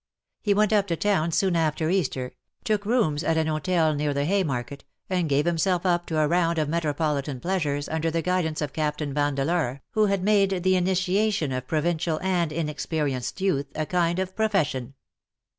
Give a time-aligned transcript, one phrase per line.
[0.41, 2.31] He went up to town soon after Easter^
[2.63, 6.57] took rooms at an hotel near the Haymarket, and gave himself up to a round
[6.57, 11.67] of metropolitan pleasures under the guidance of Captain Vandeleur, who had made tlie initiation of
[11.67, 14.95] provincial and inexperienced youth a kind of profession.